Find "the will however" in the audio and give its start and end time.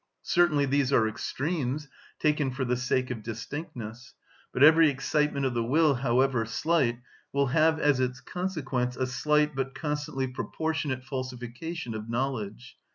5.53-6.43